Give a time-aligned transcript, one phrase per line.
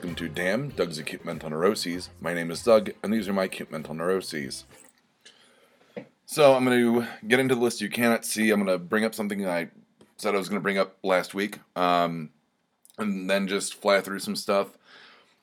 [0.00, 2.08] Welcome to Damn Doug's Acute Mental Neuroses.
[2.22, 4.64] My name is Doug, and these are my acute mental neuroses.
[6.24, 8.50] So I'm going to get into the list you cannot see.
[8.50, 9.68] I'm going to bring up something I
[10.16, 12.30] said I was going to bring up last week, um,
[12.96, 14.68] and then just fly through some stuff.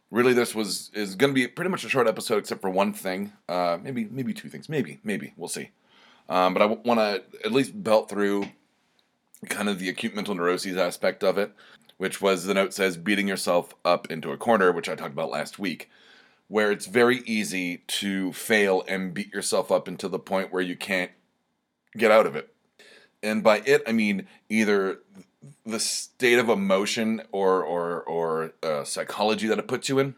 [0.09, 2.94] Really, this was is going to be pretty much a short episode, except for one
[2.94, 5.70] thing, uh, maybe maybe two things, maybe maybe we'll see.
[6.30, 8.48] Um, but I want to at least belt through
[9.49, 11.52] kind of the acute mental neuroses aspect of it,
[11.98, 15.32] which was the note says beating yourself up into a corner, which I talked about
[15.32, 15.90] last week,
[16.48, 20.76] where it's very easy to fail and beat yourself up into the point where you
[20.76, 21.12] can't
[21.98, 22.54] get out of it.
[23.24, 25.00] And by it, I mean either
[25.66, 30.16] the state of emotion or or or uh, psychology that it puts you in,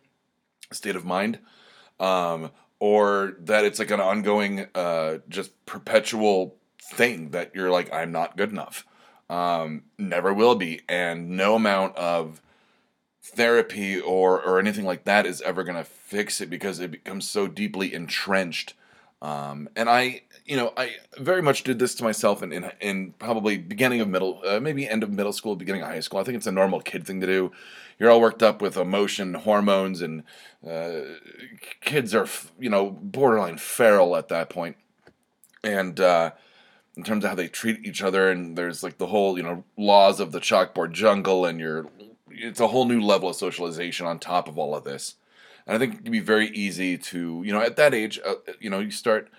[0.71, 1.39] state of mind,
[1.99, 8.11] um, or that it's like an ongoing, uh, just perpetual thing that you're like, I'm
[8.11, 8.85] not good enough
[9.29, 12.41] um, never will be, and no amount of
[13.21, 17.29] therapy or or anything like that is ever going to fix it because it becomes
[17.29, 18.73] so deeply entrenched.
[19.21, 23.13] Um, and I, you know, I very much did this to myself in in, in
[23.19, 26.19] probably beginning of middle, uh, maybe end of middle school, beginning of high school.
[26.19, 27.51] I think it's a normal kid thing to do.
[27.99, 30.23] You're all worked up with emotion, hormones, and
[30.65, 31.01] uh,
[31.81, 34.77] kids are, you know, borderline feral at that point.
[35.65, 36.31] And uh,
[36.99, 39.63] in terms of how they treat each other and there's like the whole you know
[39.77, 41.87] laws of the chalkboard jungle and you're
[42.29, 45.15] it's a whole new level of socialization on top of all of this.
[45.65, 48.35] And i think it can be very easy to you know at that age uh,
[48.59, 49.29] you know you start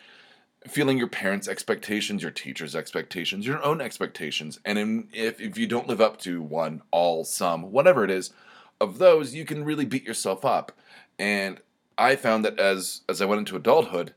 [0.67, 4.59] feeling your parents expectations your teachers expectations your own expectations.
[4.65, 8.33] And in, if, if you don't live up to one all some whatever it is
[8.81, 10.73] of those you can really beat yourself up.
[11.19, 11.61] And
[11.99, 14.15] i found that as as i went into adulthood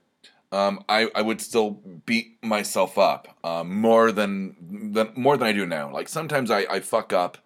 [0.53, 1.71] um, I, I would still
[2.05, 5.91] beat myself up um, more than, than more than I do now.
[5.91, 7.39] Like sometimes I, I fuck up.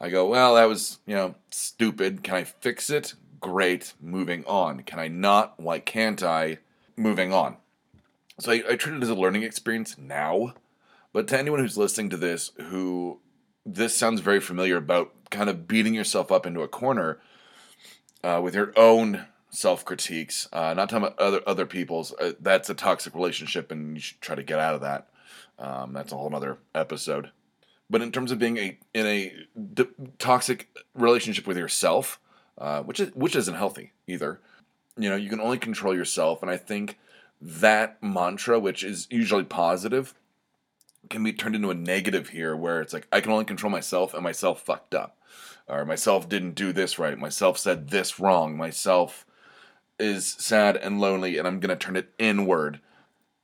[0.00, 2.24] I go, well, that was you know stupid.
[2.24, 3.14] Can I fix it?
[3.38, 3.92] Great.
[4.00, 4.82] Moving on.
[4.84, 5.60] Can I not?
[5.60, 6.58] Why can't I?
[6.96, 7.58] Moving on.
[8.40, 10.54] So I, I treat it as a learning experience now.
[11.12, 13.20] But to anyone who's listening to this, who
[13.66, 17.20] this sounds very familiar about kind of beating yourself up into a corner
[18.24, 20.48] uh, with your own self critiques.
[20.52, 22.12] Uh, not talking about other other people's.
[22.14, 25.08] Uh, that's a toxic relationship, and you should try to get out of that.
[25.58, 27.30] Um, that's a whole other episode.
[27.90, 29.32] But in terms of being a in a
[29.74, 29.88] d-
[30.18, 32.20] toxic relationship with yourself,
[32.58, 34.40] uh, which is which isn't healthy either.
[34.96, 36.98] You know, you can only control yourself, and I think
[37.40, 40.12] that mantra, which is usually positive,
[41.08, 44.12] can be turned into a negative here, where it's like I can only control myself,
[44.12, 45.16] and myself fucked up,
[45.68, 49.24] or myself didn't do this right, myself said this wrong, myself
[49.98, 52.80] is sad and lonely and I'm going to turn it inward.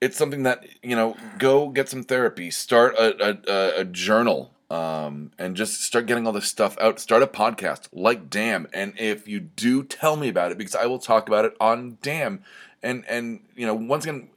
[0.01, 5.31] It's something that, you know, go get some therapy, start a, a, a journal, um,
[5.39, 7.01] and just start getting all this stuff out.
[7.01, 8.67] Start a podcast like Damn.
[8.73, 11.99] And if you do, tell me about it because I will talk about it on
[12.03, 12.43] Damn.
[12.83, 14.29] And, and you know, once again,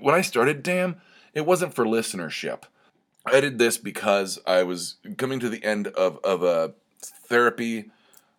[0.00, 0.96] when I started Damn,
[1.34, 2.64] it wasn't for listenership.
[3.24, 7.90] I did this because I was coming to the end of, of a therapy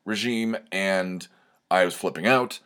[0.06, 1.28] regime and
[1.70, 2.60] I was flipping out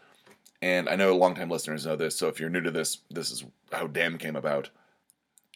[0.62, 3.44] and I know longtime listeners know this, so if you're new to this, this is
[3.72, 4.70] how Damn came about.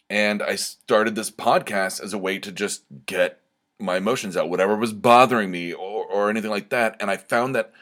[0.08, 3.40] And I started this podcast as a way to just get
[3.78, 6.96] my emotions out, whatever was bothering me or, or anything like that.
[7.00, 7.72] And I found that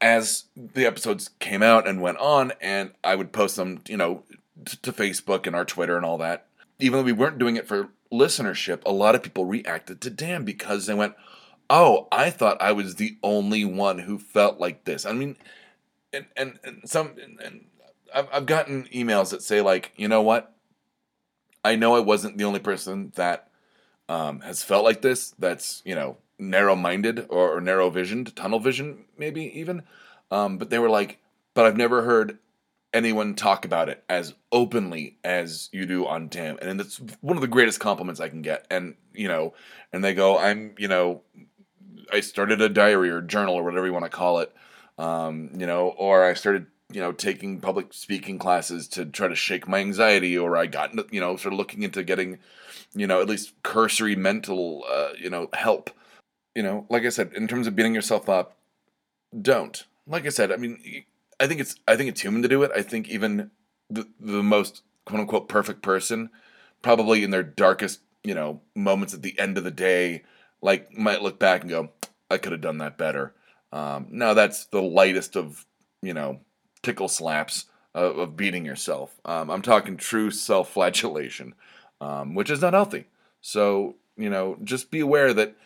[0.00, 4.24] as the episodes came out and went on, and I would post them, you know,
[4.64, 6.46] t- to Facebook and our Twitter and all that,
[6.78, 10.44] even though we weren't doing it for listenership, a lot of people reacted to Damn
[10.44, 11.14] because they went,
[11.70, 15.06] Oh, I thought I was the only one who felt like this.
[15.06, 15.36] I mean,
[16.12, 17.12] and and, and some
[17.42, 17.64] and
[18.14, 20.54] I've, I've gotten emails that say like you know what
[21.64, 23.48] i know i wasn't the only person that
[24.08, 29.04] um, has felt like this that's you know narrow-minded or, or narrow visioned tunnel vision
[29.16, 29.82] maybe even
[30.30, 31.18] um, but they were like
[31.54, 32.38] but i've never heard
[32.92, 36.58] anyone talk about it as openly as you do on Damn.
[36.58, 38.66] And it's one of the greatest compliments I can get.
[38.70, 39.54] And, you know,
[39.92, 41.22] and they go, I'm, you know,
[42.12, 44.54] I started a diary or journal or whatever you want to call it
[44.98, 49.34] um, you know, or I started, you know, taking public speaking classes to try to
[49.34, 52.38] shake my anxiety, or I got, you know, sort of looking into getting,
[52.94, 55.90] you know, at least cursory mental, uh, you know, help.
[56.54, 58.56] You know, like I said, in terms of beating yourself up,
[59.40, 59.84] don't.
[60.06, 61.04] Like I said, I mean,
[61.40, 62.70] I think it's I think it's human to do it.
[62.76, 63.50] I think even
[63.88, 66.28] the the most quote unquote perfect person,
[66.82, 70.24] probably in their darkest, you know, moments at the end of the day,
[70.60, 71.90] like might look back and go,
[72.30, 73.32] I could have done that better
[73.72, 75.66] um, now that's the lightest of
[76.02, 76.40] you know
[76.82, 79.20] tickle slaps of, of beating yourself.
[79.24, 81.54] Um, I'm talking true self-flagellation,
[82.00, 83.06] um, which is not healthy.
[83.40, 85.56] So you know, just be aware that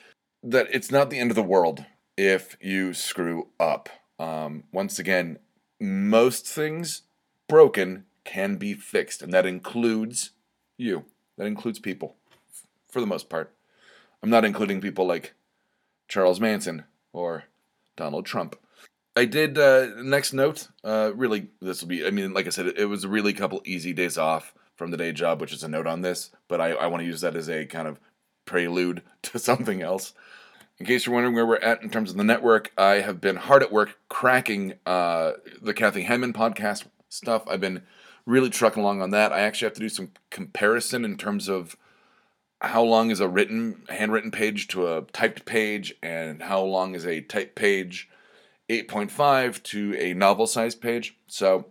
[0.42, 1.84] that it's not the end of the world
[2.16, 3.88] if you screw up.
[4.18, 5.38] Um, once again,
[5.80, 7.02] most things
[7.48, 10.30] broken can be fixed, and that includes
[10.78, 11.04] you.
[11.36, 12.16] That includes people,
[12.88, 13.52] for the most part.
[14.22, 15.34] I'm not including people like
[16.08, 17.44] Charles Manson or
[17.96, 18.56] Donald Trump.
[19.16, 20.68] I did uh, next note.
[20.84, 22.06] Uh, really, this will be.
[22.06, 24.90] I mean, like I said, it, it was a really couple easy days off from
[24.90, 26.30] the day job, which is a note on this.
[26.48, 27.98] But I, I want to use that as a kind of
[28.44, 30.12] prelude to something else.
[30.78, 33.36] In case you're wondering where we're at in terms of the network, I have been
[33.36, 35.32] hard at work cracking uh,
[35.62, 37.48] the Kathy Henman podcast stuff.
[37.48, 37.82] I've been
[38.26, 39.32] really trucking along on that.
[39.32, 41.76] I actually have to do some comparison in terms of
[42.60, 47.06] how long is a written, handwritten page to a typed page, and how long is
[47.06, 48.08] a typed page
[48.68, 51.16] 8.5 to a novel size page.
[51.26, 51.66] So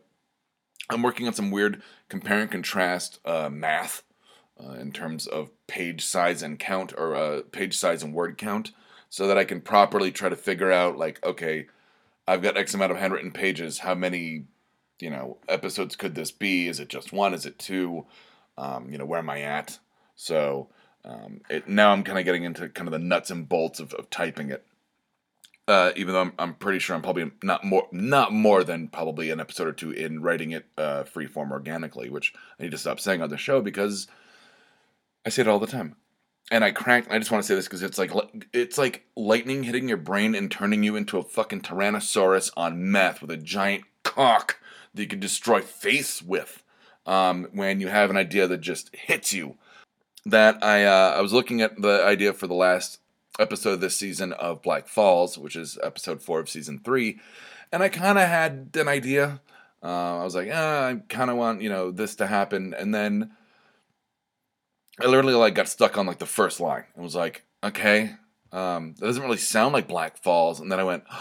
[0.89, 4.03] I'm working on some weird compare and contrast uh, math
[4.63, 8.71] uh, in terms of page size and count, or uh, page size and word count,
[9.09, 11.67] so that I can properly try to figure out, like, okay,
[12.27, 13.79] I've got X amount of handwritten pages.
[13.79, 14.45] How many,
[14.99, 16.67] you know, episodes could this be?
[16.67, 17.33] Is it just one?
[17.33, 18.05] Is it two?
[18.57, 19.79] Um, you know, where am I at?
[20.15, 20.69] So
[21.03, 23.93] um, it, now I'm kind of getting into kind of the nuts and bolts of,
[23.93, 24.65] of typing it.
[25.67, 29.31] Uh, even though I'm, I'm pretty sure I'm probably not more not more than probably
[29.31, 32.99] an episode or two in writing it uh, freeform organically, which I need to stop
[32.99, 34.07] saying on the show because
[35.25, 35.95] I say it all the time.
[36.51, 37.09] And I cracked.
[37.09, 38.11] I just want to say this because it's like
[38.53, 43.21] it's like lightning hitting your brain and turning you into a fucking Tyrannosaurus on meth
[43.21, 44.59] with a giant cock
[44.93, 46.61] that you can destroy face with.
[47.07, 49.57] Um, when you have an idea that just hits you.
[50.25, 52.99] That I uh, I was looking at the idea for the last
[53.39, 57.19] episode this season of Black Falls, which is episode four of season three,
[57.71, 59.41] and I kind of had an idea.
[59.83, 62.93] Uh, I was like, ah, I kind of want you know this to happen, and
[62.93, 63.31] then
[64.99, 66.85] I literally like got stuck on like the first line.
[66.97, 68.15] I was like, okay,
[68.51, 71.03] um, that doesn't really sound like Black Falls, and then I went.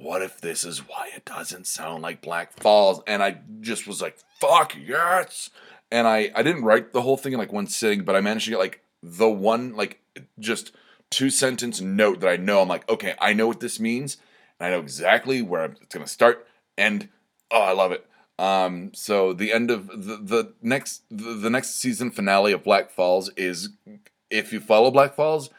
[0.00, 3.02] what if this is why it doesn't sound like Black Falls?
[3.06, 5.50] And I just was like, fuck yes.
[5.90, 8.44] And I, I didn't write the whole thing in like one sitting, but I managed
[8.44, 10.00] to get like the one, like
[10.38, 10.72] just
[11.10, 14.16] two sentence note that I know I'm like, okay, I know what this means,
[14.58, 16.46] and I know exactly where it's gonna start.
[16.78, 17.08] And
[17.50, 18.06] oh, I love it.
[18.38, 22.90] Um, so the end of the, the next the, the next season finale of Black
[22.90, 23.70] Falls is,
[24.30, 25.50] if you follow Black Falls,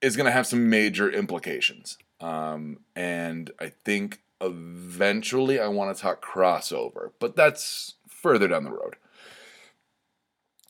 [0.00, 1.98] is gonna have some major implications.
[2.20, 8.70] Um, and I think eventually I want to talk crossover, but that's further down the
[8.70, 8.96] road.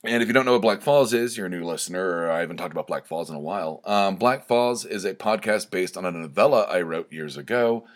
[0.02, 2.40] And if you don't know what Black Falls is, you're a new listener, or I
[2.40, 3.82] haven't talked about Black Falls in a while.
[3.84, 7.86] Um, Black Falls is a podcast based on a novella I wrote years ago.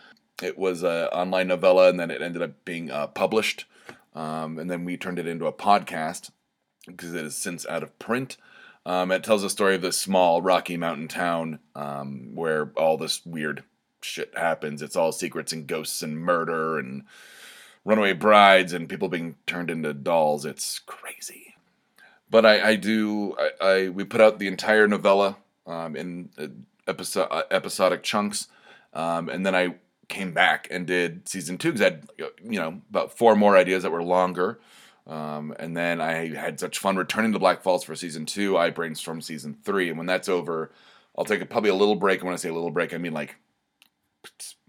[0.43, 3.65] It was an online novella, and then it ended up being uh, published.
[4.15, 6.31] Um, and then we turned it into a podcast
[6.87, 8.37] because it is since out of print.
[8.85, 13.25] Um, it tells the story of this small Rocky Mountain town um, where all this
[13.25, 13.65] weird
[14.03, 14.83] shit happens.
[14.83, 17.05] It's all secrets and ghosts and murder and
[17.85, 20.45] runaway brides and people being turned into dolls.
[20.45, 21.55] It's crazy
[22.35, 25.37] but I, I do I, I, we put out the entire novella
[25.69, 26.49] um, in uh,
[26.89, 28.49] episode, uh, episodic chunks,
[28.93, 29.77] um, and then I
[30.09, 32.09] came back and did season two because I had
[32.43, 34.59] you know about four more ideas that were longer,
[35.07, 38.59] um, and then I had such fun returning to Black Falls for season two.
[38.59, 40.73] I brainstormed season three, and when that's over,
[41.17, 42.19] I'll take a, probably a little break.
[42.19, 43.37] And when I say a little break, I mean like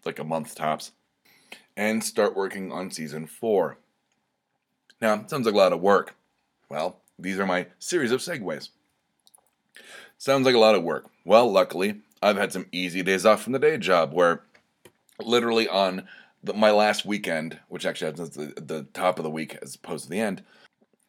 [0.06, 0.92] like a month tops,
[1.78, 3.78] and start working on season four.
[5.02, 6.16] Now, sounds like a lot of work.
[6.70, 8.70] Well, these are my series of segues.
[10.18, 11.10] Sounds like a lot of work.
[11.26, 14.42] Well, luckily, I've had some easy days off from the day job where
[15.20, 16.08] literally on
[16.44, 20.06] the, my last weekend, which actually happens the, the top of the week as opposed
[20.06, 20.44] to the end,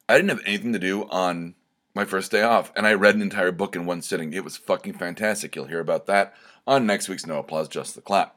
[0.08, 1.54] I didn't have anything to do on
[1.94, 4.32] my first day off, and I read an entire book in one sitting.
[4.34, 5.56] It was fucking fantastic.
[5.56, 6.34] You'll hear about that
[6.66, 8.35] on next week's No Applause, Just the Clap.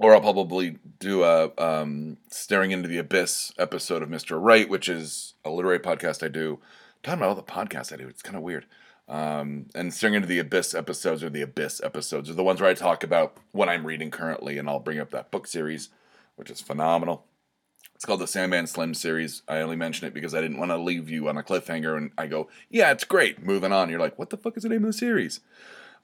[0.00, 4.38] Or I'll probably do a um, Staring into the Abyss episode of Mr.
[4.40, 6.58] Right, which is a literary podcast I do
[7.02, 8.08] talking about all the podcasts I do.
[8.08, 8.64] It's kind of weird.
[9.08, 12.70] Um, and staring into the abyss episodes or the abyss episodes are the ones where
[12.70, 15.88] I talk about what I'm reading currently, and I'll bring up that book series,
[16.36, 17.24] which is phenomenal.
[17.94, 19.42] It's called the Sandman Slim series.
[19.48, 22.12] I only mention it because I didn't want to leave you on a cliffhanger, and
[22.16, 23.42] I go, yeah, it's great.
[23.42, 23.90] Moving on.
[23.90, 25.40] You're like, what the fuck is the name of the series?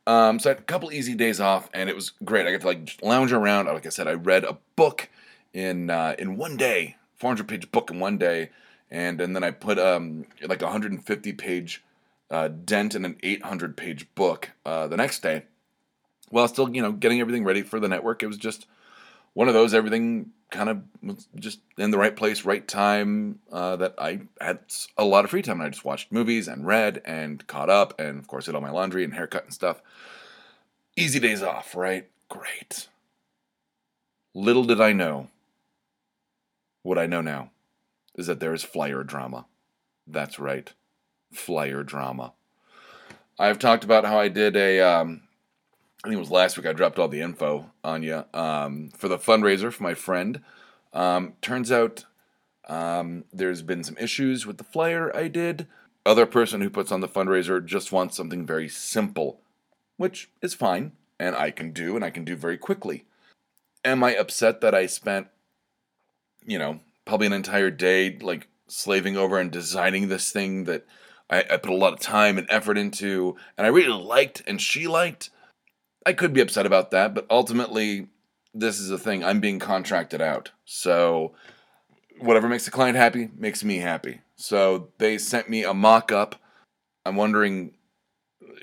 [0.06, 2.46] Um, so I had a couple easy days off, and it was great.
[2.46, 3.66] I got to like lounge around.
[3.66, 5.08] Like I said, I read a book
[5.52, 8.50] in uh, in one day, 400 page book in one day
[8.90, 11.82] and and then I put um like a 150 page
[12.30, 15.44] uh, dent in an 800 page book uh, the next day,
[16.28, 18.22] while still you know getting everything ready for the network.
[18.22, 18.66] It was just
[19.36, 23.38] one of those everything kind of was just in the right place, right time.
[23.52, 24.60] Uh, that I had
[24.96, 28.00] a lot of free time, and I just watched movies and read and caught up,
[28.00, 29.82] and of course did all my laundry and haircut and stuff.
[30.96, 32.08] Easy days off, right?
[32.30, 32.88] Great.
[34.32, 35.28] Little did I know.
[36.82, 37.50] What I know now
[38.14, 39.44] is that there is flyer drama.
[40.06, 40.72] That's right,
[41.30, 42.32] flyer drama.
[43.38, 45.25] I've talked about how I did a, um,
[46.06, 46.66] I think it was last week.
[46.66, 50.40] I dropped all the info on you um, for the fundraiser for my friend.
[50.92, 52.04] Um, turns out
[52.68, 55.66] um, there's been some issues with the flyer I did.
[56.04, 59.40] Other person who puts on the fundraiser just wants something very simple,
[59.96, 63.04] which is fine, and I can do, and I can do very quickly.
[63.84, 65.26] Am I upset that I spent,
[66.46, 70.86] you know, probably an entire day like slaving over and designing this thing that
[71.28, 74.62] I, I put a lot of time and effort into, and I really liked, and
[74.62, 75.30] she liked?
[76.06, 78.06] I could be upset about that, but ultimately,
[78.54, 79.24] this is a thing.
[79.24, 80.52] I'm being contracted out.
[80.64, 81.34] So
[82.20, 84.20] whatever makes the client happy makes me happy.
[84.36, 86.36] So they sent me a mock up.
[87.04, 87.74] I'm wondering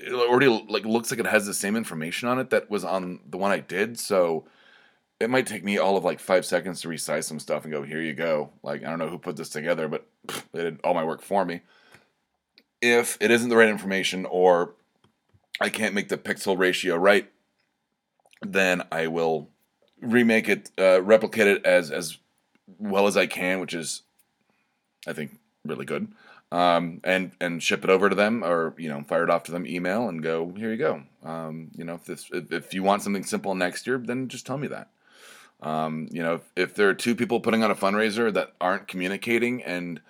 [0.00, 3.20] it already like looks like it has the same information on it that was on
[3.28, 4.46] the one I did, so
[5.20, 7.82] it might take me all of like five seconds to resize some stuff and go,
[7.82, 8.50] here you go.
[8.62, 10.06] Like I don't know who put this together, but
[10.52, 11.60] they did all my work for me.
[12.80, 14.74] If it isn't the right information or
[15.60, 17.30] I can't make the pixel ratio right,
[18.42, 19.48] then I will
[20.00, 22.18] remake it, uh, replicate it as as
[22.78, 24.02] well as I can, which is,
[25.06, 26.08] I think, really good.
[26.52, 29.52] Um, and and ship it over to them, or you know, fire it off to
[29.52, 30.52] them, email, and go.
[30.56, 31.02] Here you go.
[31.22, 34.46] Um, you know, if this if, if you want something simple next year, then just
[34.46, 34.90] tell me that.
[35.62, 38.86] Um, you know, if, if there are two people putting on a fundraiser that aren't
[38.86, 40.00] communicating, and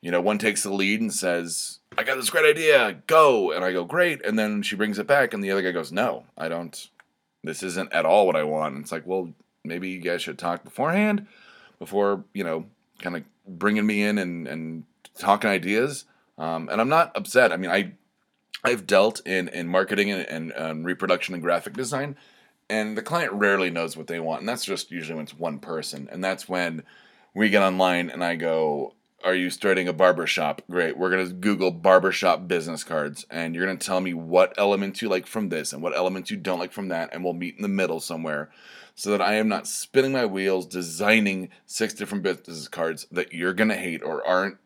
[0.00, 3.64] you know, one takes the lead and says, "I got this great idea, go," and
[3.64, 6.24] I go, "Great," and then she brings it back, and the other guy goes, "No,
[6.36, 6.88] I don't.
[7.42, 9.32] This isn't at all what I want." And it's like, well,
[9.64, 11.26] maybe you guys should talk beforehand
[11.78, 12.66] before you know
[13.00, 14.84] kind of bringing me in and and
[15.18, 16.04] talking ideas.
[16.36, 17.52] Um, and I'm not upset.
[17.52, 17.92] I mean, I
[18.64, 22.16] I've dealt in in marketing and, and um, reproduction and graphic design,
[22.68, 25.58] and the client rarely knows what they want, and that's just usually when it's one
[25.58, 26.82] person, and that's when
[27.34, 30.62] we get online and I go, "Are you starting a barber shop?
[30.70, 30.96] Great.
[30.96, 35.26] We're gonna Google barbershop business cards, and you're gonna tell me what elements you like
[35.26, 37.68] from this and what elements you don't like from that, and we'll meet in the
[37.68, 38.50] middle somewhere."
[38.94, 43.52] so that I am not spinning my wheels designing six different business cards that you're
[43.52, 44.56] going to hate or aren't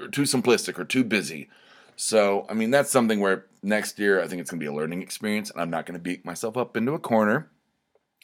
[0.00, 1.48] or too simplistic or too busy.
[1.96, 4.74] So, I mean, that's something where next year I think it's going to be a
[4.74, 7.50] learning experience and I'm not going to beat myself up into a corner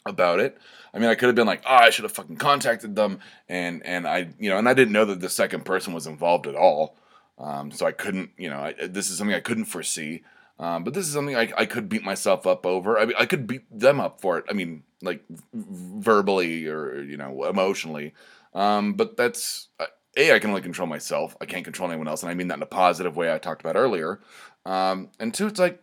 [0.07, 0.59] about it.
[0.95, 3.85] I mean, I could have been like, "Oh, I should have fucking contacted them," and
[3.87, 6.57] and I, you know, and I didn't know that the second person was involved at
[6.57, 6.97] all,
[7.39, 10.23] um, so I couldn't, you know, I, this is something I couldn't foresee.
[10.59, 12.99] Um, but this is something I, I could beat myself up over.
[12.99, 14.45] I mean, I could beat them up for it.
[14.49, 18.15] I mean, like verbally or you know emotionally.
[18.55, 21.37] Um, but that's uh, a I can only control myself.
[21.41, 23.63] I can't control anyone else, and I mean that in a positive way I talked
[23.63, 24.21] about earlier.
[24.65, 25.83] Um, and two, it's like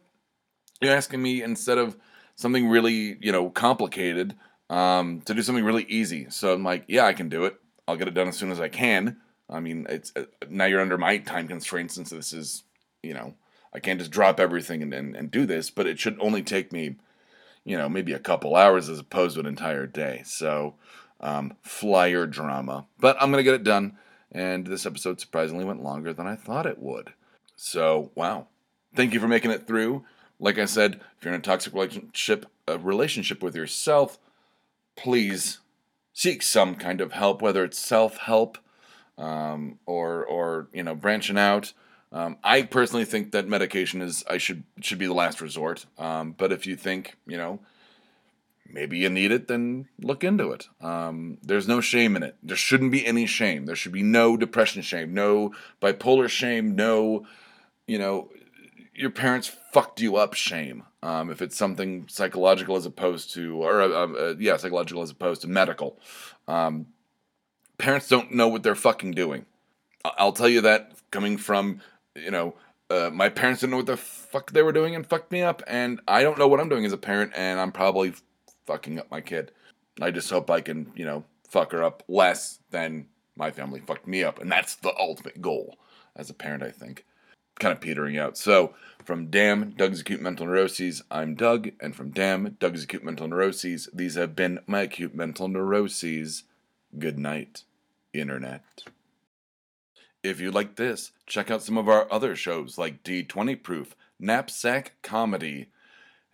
[0.82, 1.98] you're asking me instead of
[2.40, 4.36] something really you know complicated
[4.70, 6.28] um, to do something really easy.
[6.30, 7.56] So I'm like, yeah, I can do it.
[7.88, 9.18] I'll get it done as soon as I can.
[9.50, 12.64] I mean, it's uh, now you're under my time constraints since this is
[13.04, 13.34] you know
[13.74, 16.72] I can't just drop everything and, and, and do this, but it should only take
[16.72, 16.96] me,
[17.64, 20.24] you know, maybe a couple hours as opposed to an entire day.
[20.26, 20.76] So,
[21.20, 22.88] um, flyer drama.
[23.00, 23.98] But I'm to get it done.
[24.32, 27.14] And this episode surprisingly went longer than I thought it would.
[27.56, 28.48] So, wow.
[28.96, 30.04] Thank you for making it through.
[30.40, 34.18] Like I said, if you're in a toxic relationship, a relationship with yourself,
[34.96, 35.60] please
[36.14, 38.58] seek some kind of help, whether it's self help
[39.18, 41.74] um, or, or, you know, branching out
[42.12, 45.86] um, I personally think that medication is I should should be the last resort.
[45.98, 47.60] Um, but if you think you know
[48.72, 50.68] maybe you need it, then look into it.
[50.82, 52.36] Um, there's no shame in it.
[52.42, 53.66] There shouldn't be any shame.
[53.66, 57.28] There should be no depression shame, no bipolar shame, no
[57.88, 58.30] you know
[58.96, 60.84] your parents fucked you up shame.
[61.02, 65.42] Um, if it's something psychological as opposed to or uh, uh, yeah psychological as opposed
[65.42, 66.00] to medical.
[66.48, 66.88] Um,
[67.78, 69.46] parents don't know what they're fucking doing.
[70.04, 71.82] I'll tell you that coming from
[72.16, 72.56] you know,
[72.90, 75.62] uh, my parents didn't know what the fuck they were doing and fucked me up,
[75.68, 78.14] and I don't know what I'm doing as a parent, and I'm probably
[78.66, 79.52] fucking up my kid.
[80.02, 84.08] I just hope I can, you know, fuck her up less than my family fucked
[84.08, 85.78] me up, and that's the ultimate goal
[86.16, 87.06] as a parent, I think.
[87.60, 88.38] Kind of petering out.
[88.38, 88.74] So,
[89.04, 93.90] from Damn Doug's Acute Mental Neuroses, I'm Doug, and from Damn Doug's Acute Mental Neuroses,
[93.94, 96.44] these have been my acute mental neuroses.
[96.98, 97.64] Good night,
[98.14, 98.64] Internet.
[100.24, 104.94] If you like this, check out some of our other shows like D20 Proof, Knapsack
[105.02, 105.70] Comedy,